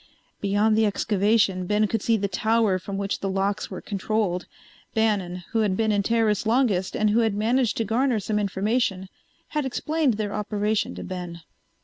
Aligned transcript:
Beyond 0.41 0.75
the 0.75 0.87
excavation 0.87 1.67
Ben 1.67 1.85
could 1.85 2.01
see 2.01 2.17
the 2.17 2.27
tower 2.27 2.79
from 2.79 2.97
which 2.97 3.19
the 3.19 3.29
locks 3.29 3.69
were 3.69 3.81
controlled. 3.81 4.47
Bannon, 4.95 5.43
who 5.51 5.59
had 5.59 5.77
been 5.77 5.91
in 5.91 6.01
Teris 6.01 6.47
longest 6.47 6.95
and 6.95 7.11
who 7.11 7.19
had 7.19 7.35
managed 7.35 7.77
to 7.77 7.83
garner 7.85 8.19
some 8.19 8.39
information, 8.39 9.09
had 9.49 9.63
explained 9.63 10.15
their 10.15 10.33
operation 10.33 10.95
to 10.95 11.03
Ben. 11.03 11.41